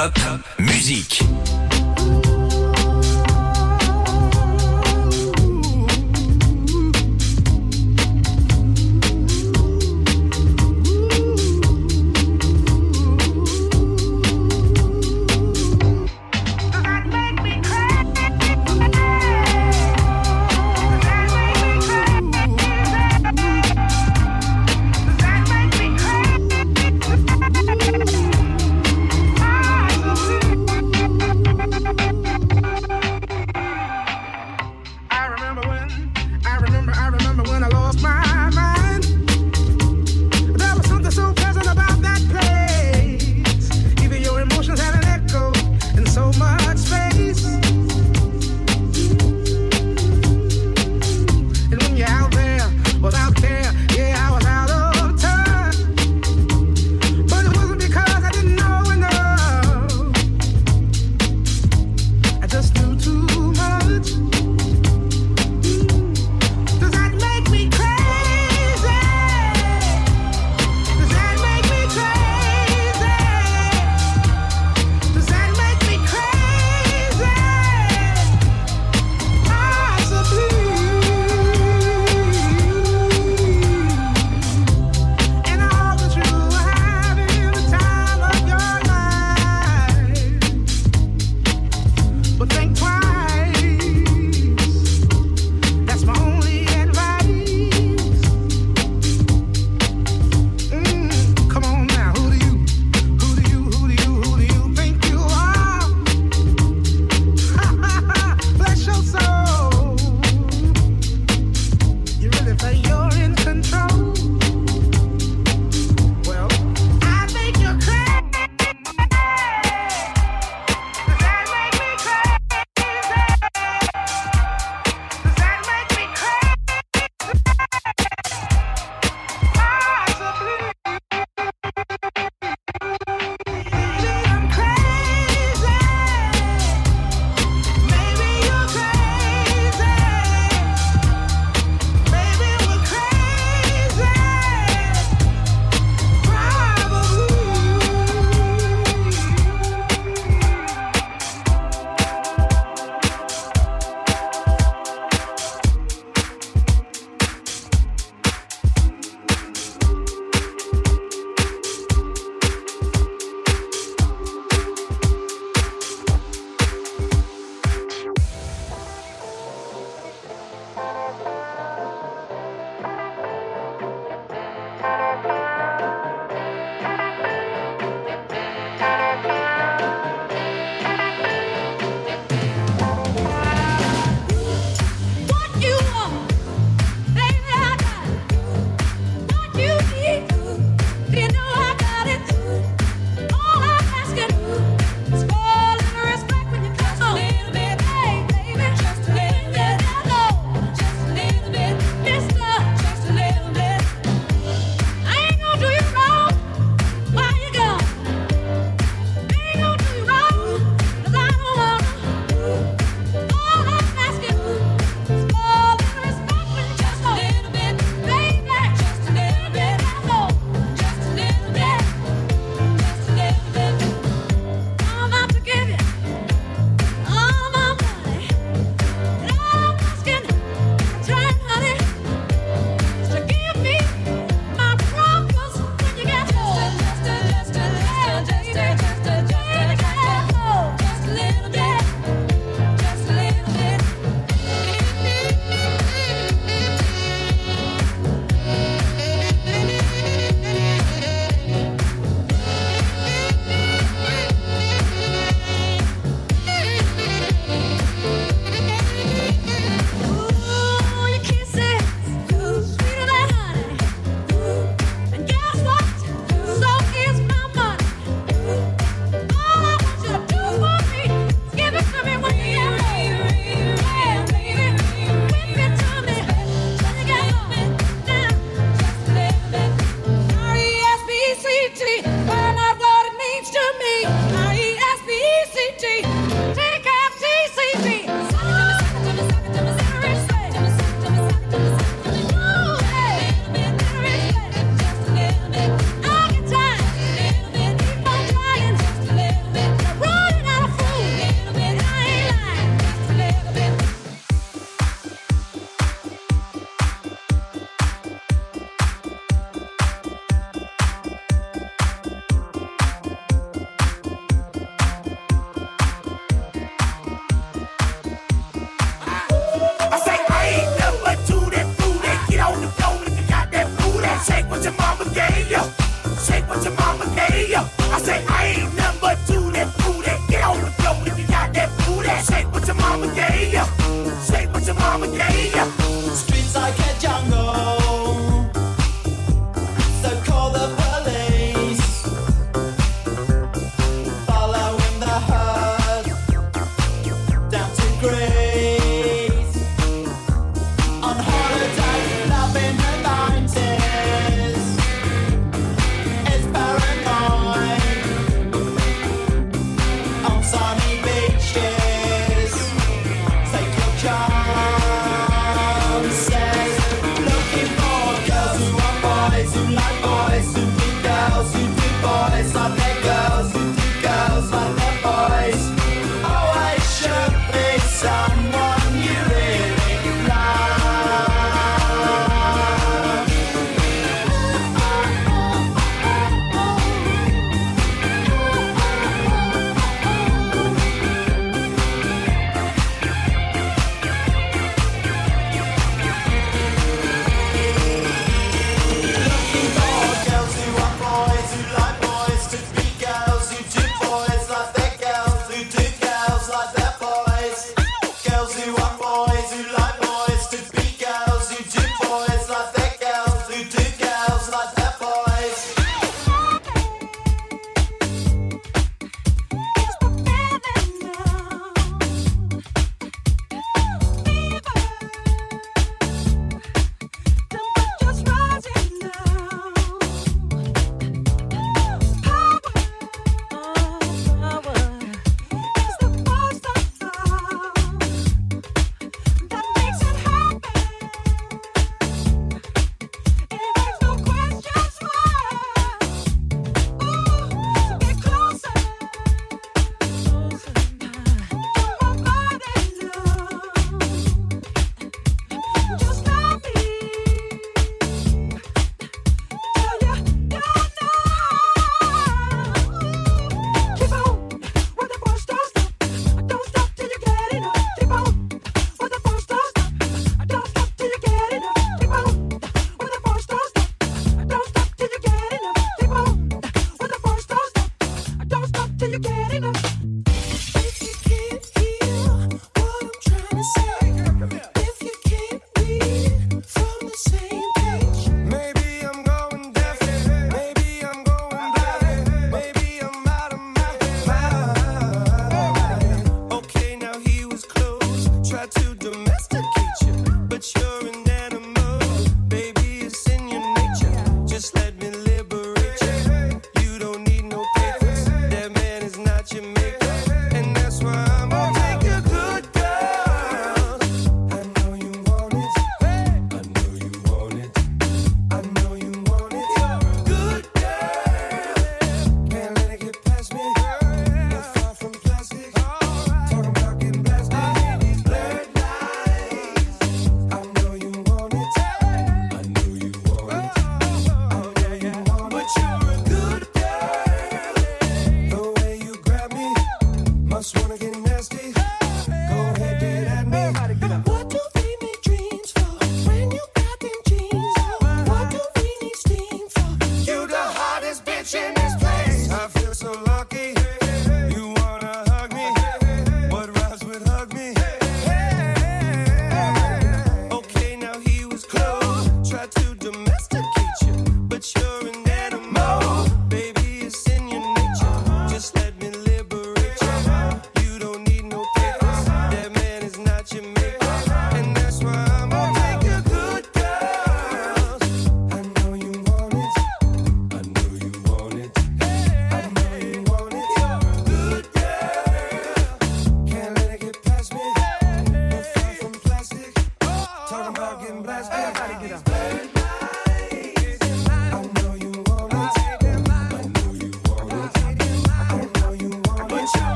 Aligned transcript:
Top 0.00 0.18
musique. 0.58 1.20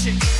watching. 0.00 0.39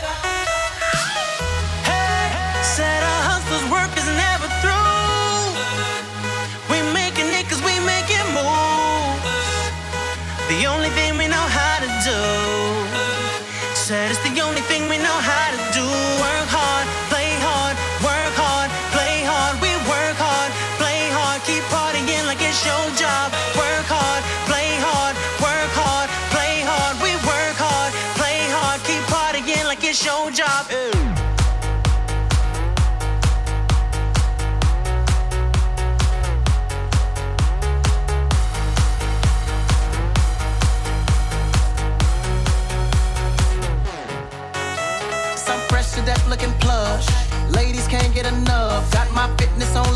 The 10.51 10.65
only 10.65 10.89
thing 10.89 11.17
we 11.17 11.27
know 11.27 11.47
how 11.57 11.79
to 11.79 11.89
do. 12.03 12.19
Said 13.73 14.11
it's 14.11 14.19
the 14.19 14.41
only 14.41 14.59
thing 14.67 14.89
we 14.89 14.97
know 14.97 15.19
how 15.31 15.47
to 15.55 15.61
do. 15.71 15.87
Work 16.19 16.47
hard, 16.51 16.87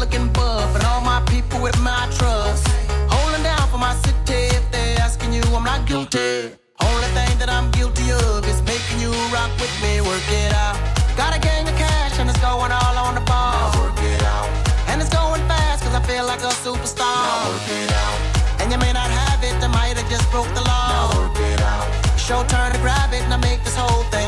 looking 0.06 0.32
buff. 0.34 0.76
And 0.76 0.84
all 0.86 1.02
my 1.02 1.22
people 1.26 1.62
with 1.62 1.78
my 1.82 2.08
trust. 2.18 2.68
Holding 3.10 3.44
down 3.44 3.68
for 3.70 3.78
my 3.78 3.94
city. 4.06 4.42
If 4.58 4.66
they're 4.72 5.00
asking 5.00 5.34
you, 5.34 5.42
I'm 5.56 5.64
not 5.64 5.88
guilty. 5.88 6.54
Only 6.90 7.10
thing 7.18 7.34
that 7.42 7.50
I'm 7.50 7.72
guilty 7.72 8.12
of 8.12 8.46
is 8.48 8.62
making 8.64 9.00
you 9.02 9.12
rock 9.34 9.52
with 9.58 9.74
me. 9.82 10.02
Work 10.02 10.28
it 10.30 10.54
out. 10.54 10.78
Got 11.18 11.36
a 11.36 11.40
gang 11.40 11.68
of 11.68 11.76
cash 11.76 12.20
and 12.20 12.30
it's 12.30 12.40
going 12.40 12.72
all 12.72 12.96
on 13.06 13.16
the 13.16 13.26
ball. 13.32 13.72
work 13.82 14.00
it 14.00 14.22
out. 14.36 14.48
And 14.90 15.02
it's 15.02 15.10
going 15.10 15.42
fast 15.50 15.84
cause 15.84 15.96
I 15.96 16.02
feel 16.06 16.26
like 16.26 16.42
a 16.42 16.54
superstar. 16.66 17.18
Now 17.26 17.50
work 17.50 17.70
it 17.70 17.92
out. 18.04 18.18
And 18.62 18.72
you 18.72 18.78
may 18.78 18.94
not 18.94 19.10
have 19.10 19.42
it, 19.44 19.56
I 19.64 19.68
might 19.68 19.98
have 19.98 20.10
just 20.10 20.30
broke 20.32 20.52
the 20.54 20.64
law. 20.72 20.88
Now 20.94 21.06
work 21.18 21.40
it 21.40 21.62
out. 21.62 21.88
Your 22.30 22.44
turn 22.46 22.74
to 22.74 22.80
grab 22.80 23.14
it 23.14 23.22
and 23.22 23.34
I 23.34 23.38
make 23.38 23.64
this 23.64 23.78
whole 23.78 24.04
thing 24.10 24.25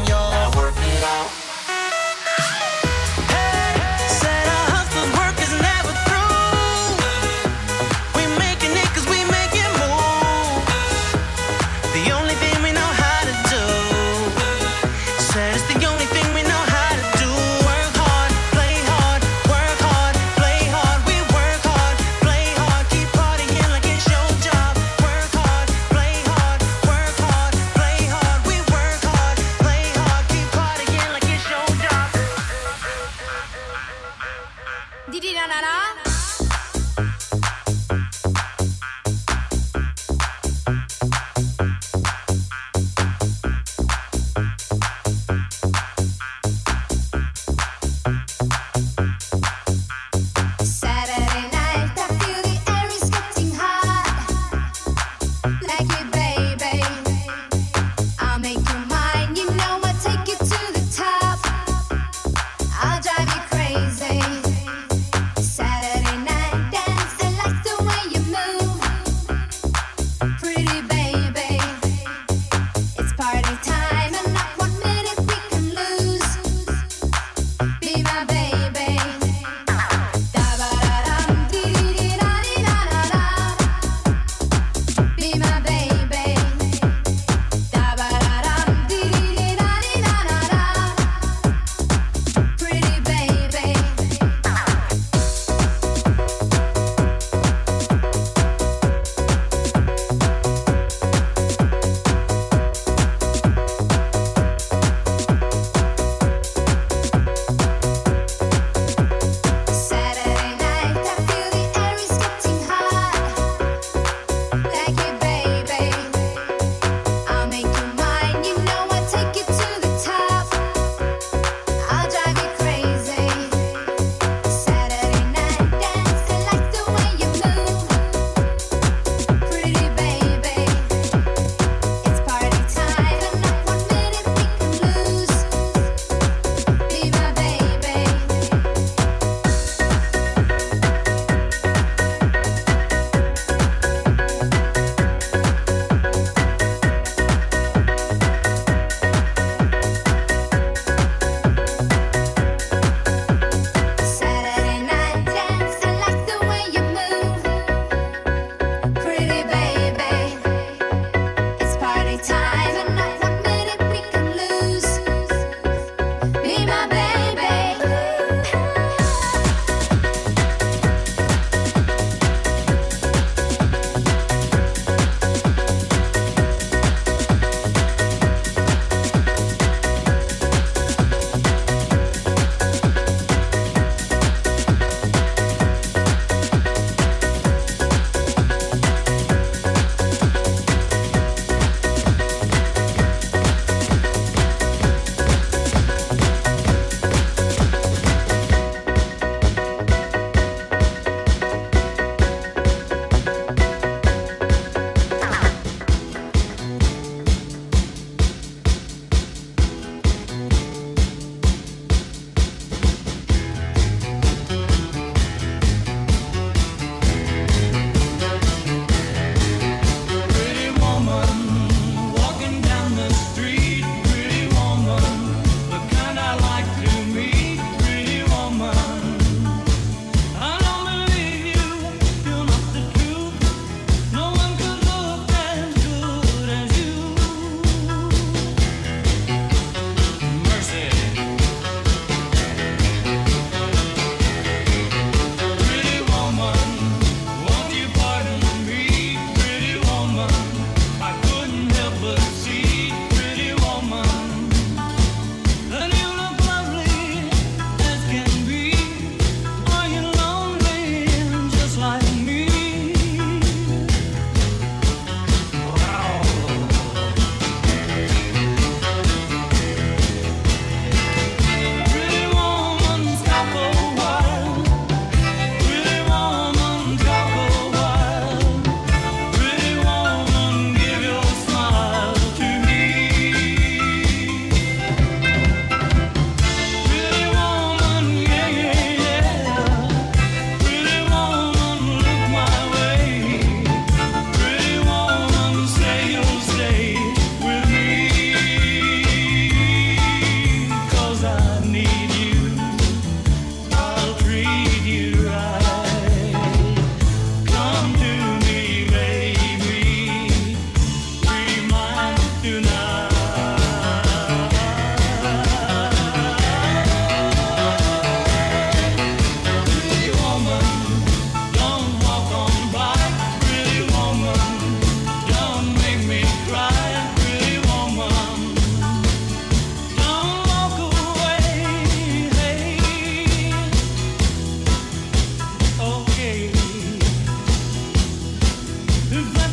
If 339.10 339.47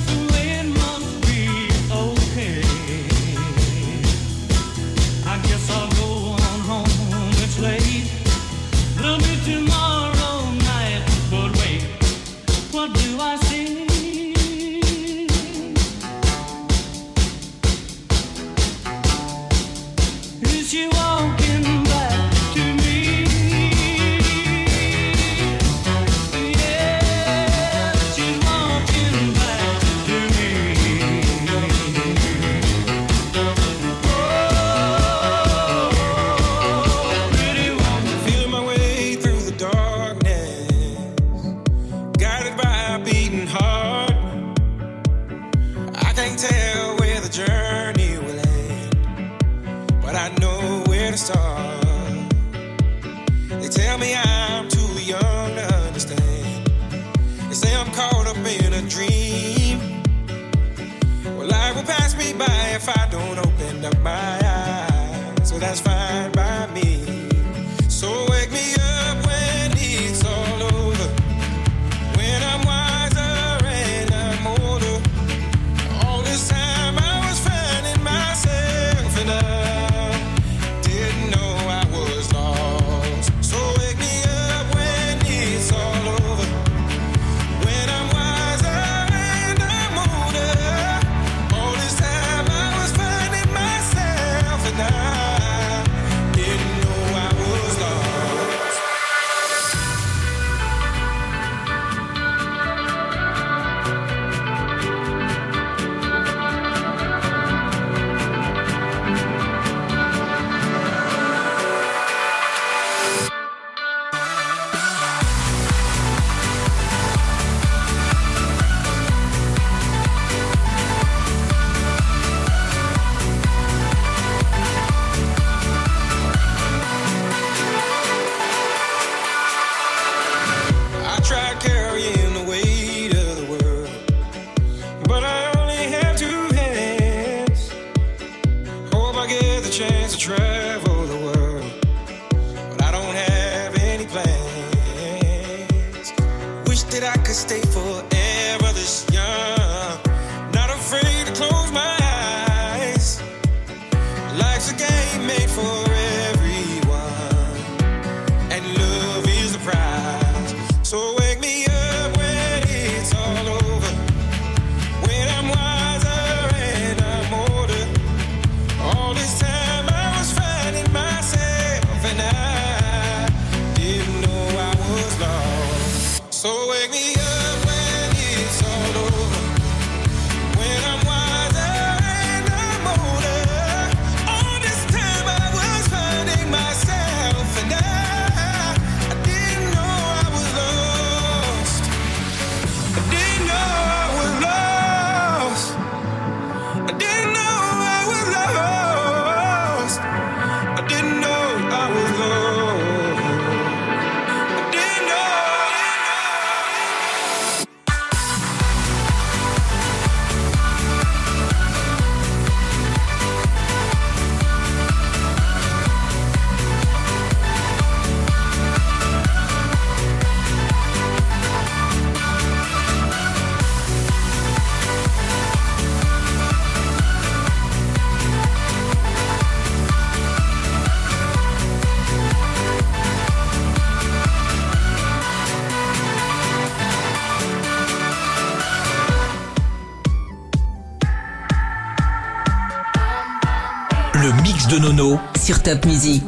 de 244.74 244.78
Nono 244.80 245.20
sur 245.40 245.62
Top 245.62 245.84
Music. 245.86 246.24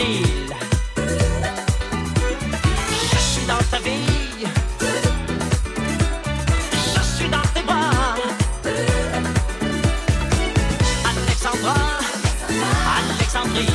Je 0.00 0.04
suis 3.18 3.46
dans 3.46 3.58
ta 3.70 3.78
vie. 3.80 4.46
Je 6.94 7.02
suis 7.16 7.28
dans 7.28 7.42
tes 7.52 7.62
bras. 7.62 8.14
Alexandra, 11.04 11.74
Alexandrie, 12.98 13.66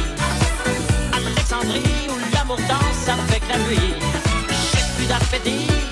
Alexandrie 1.13 2.07
où 2.09 2.33
l'amour 2.33 2.57
danse 2.69 3.09
avec 3.09 3.43
la 3.49 3.57
nuit. 3.57 3.93
J'ai 4.71 4.83
plus 4.95 5.07
d'appétit. 5.07 5.82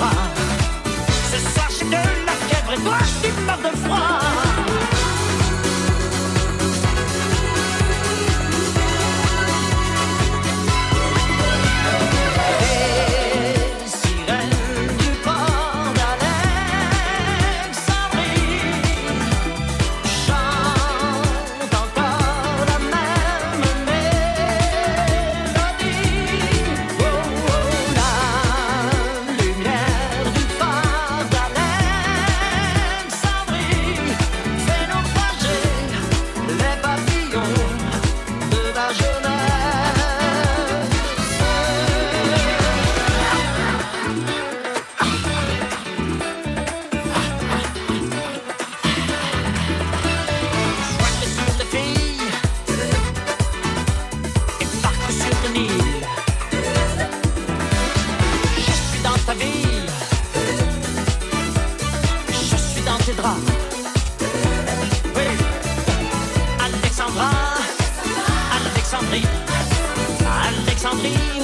Bras. 0.00 0.28
Ce 1.30 1.38
soir 1.52 1.68
de 1.90 2.02
la 2.26 2.32
fièvre 2.46 2.72
et 2.72 2.82
toi 2.84 2.98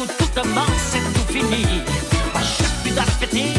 Où 0.06 0.12
tout 0.18 0.30
commence 0.34 0.94
et 0.94 1.00
tout 1.14 1.32
finit. 1.32 1.82
Moi, 2.32 2.42
j'ai 2.42 2.64
plus 2.82 2.94
d'appétit. 2.94 3.54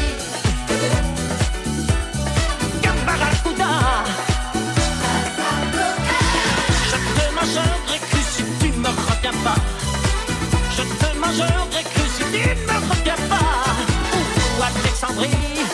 Qu'un 2.81 2.93
barracuda. 3.05 3.71
Je 6.89 6.97
te 7.15 7.25
mangerai 7.35 7.99
cru 8.09 8.21
si 8.31 8.43
tu 8.61 8.69
me 8.79 8.87
reviens 8.87 9.37
pas. 9.43 9.59
Je 10.75 10.83
te 10.83 11.17
mangerai 11.17 11.83
cru 11.83 12.05
si 12.15 12.23
tu 12.23 12.39
ne 12.39 12.55
me 12.65 12.77
reviens 12.89 13.21
pas. 13.29 13.51
Ouh, 14.15 14.63
Alexandrie, 14.63 15.65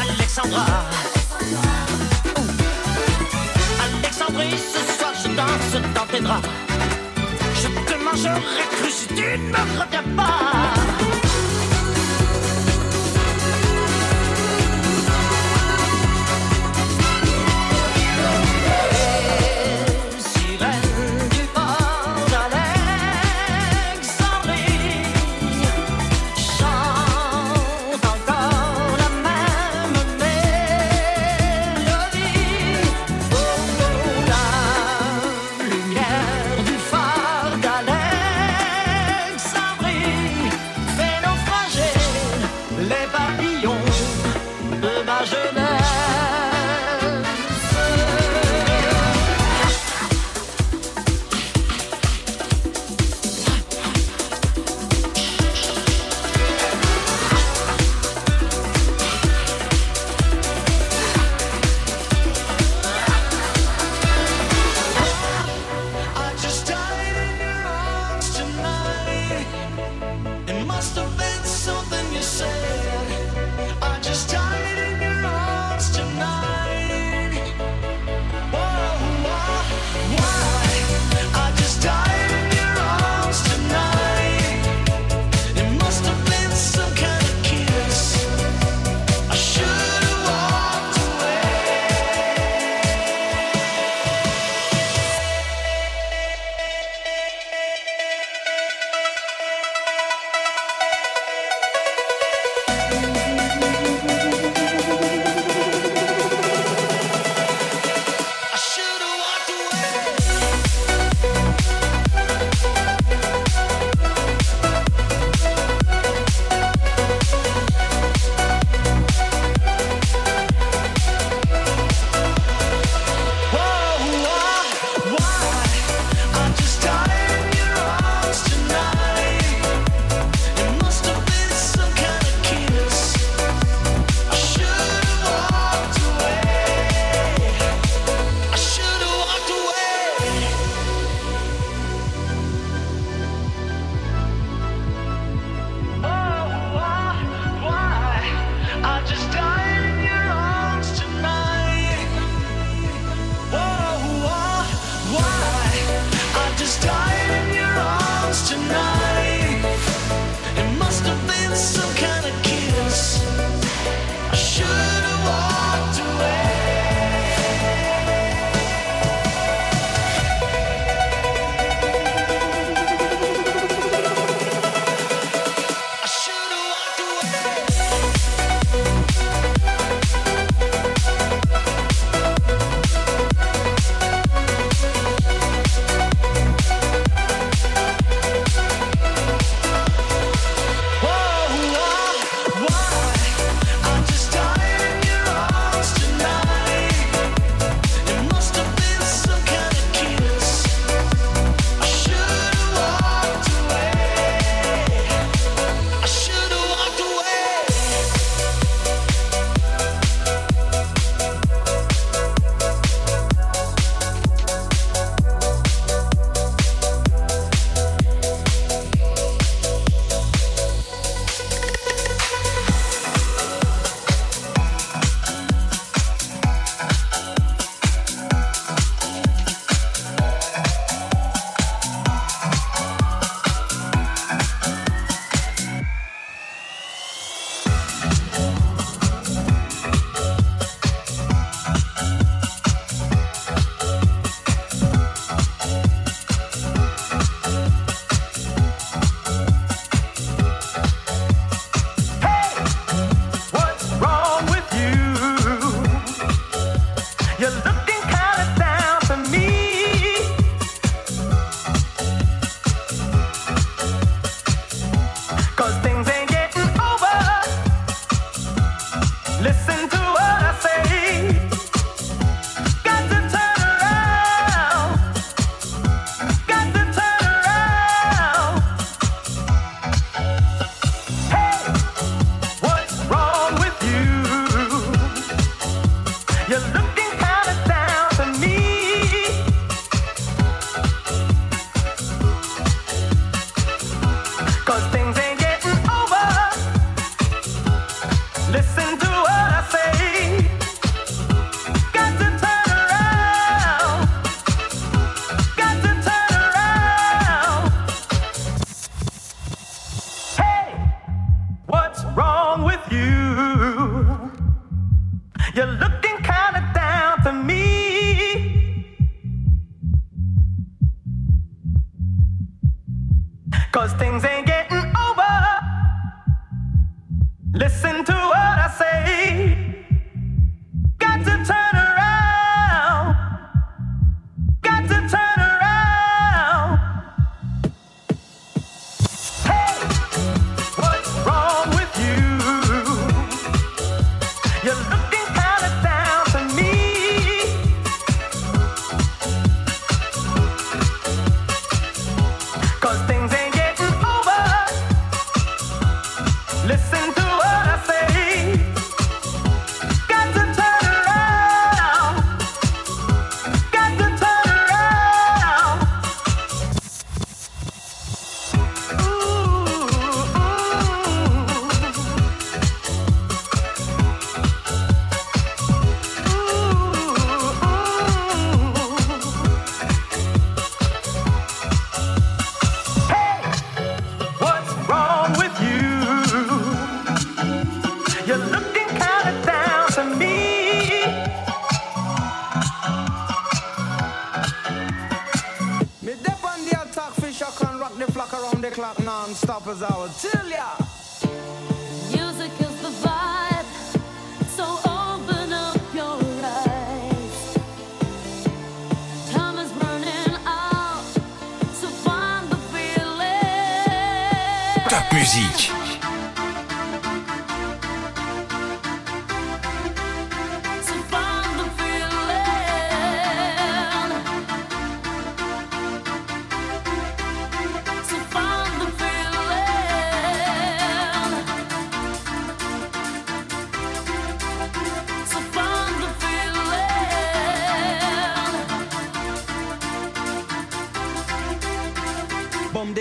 Alexandra. 0.00 0.66
Alexandrie, 3.82 4.58
ce 4.72 4.80
soir 4.98 5.12
je 5.20 5.28
danse 5.34 5.82
dans 5.94 6.06
tes 6.06 6.20
draps. 6.20 6.48
Mangerai 8.08 8.66
cru 8.72 8.90
si 8.90 9.06
tu 9.08 9.22
ne 9.22 9.50
me 9.52 9.80
reviens 9.80 10.02
pas. 10.16 11.27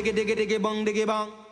Diggy 0.08 0.24
diggy 0.24 0.36
diggy 0.40 0.58
bong 0.62 0.86
diggy 0.86 1.06
bong. 1.06 1.47